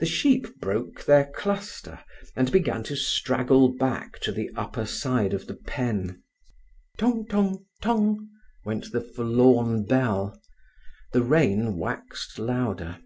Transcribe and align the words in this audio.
The 0.00 0.04
sheep 0.04 0.60
broke 0.60 1.06
their 1.06 1.24
cluster, 1.34 2.00
and 2.36 2.52
began 2.52 2.82
to 2.82 2.94
straggle 2.94 3.70
back 3.74 4.20
to 4.20 4.30
the 4.30 4.50
upper 4.54 4.84
side 4.84 5.32
of 5.32 5.46
the 5.46 5.54
pen. 5.54 6.22
"Tong 6.98 7.24
tong, 7.26 7.64
tong," 7.80 8.28
went 8.66 8.92
the 8.92 9.00
forlorn 9.00 9.86
bell. 9.86 10.38
The 11.14 11.22
rain 11.22 11.78
waxed 11.78 12.38
louder. 12.38 12.98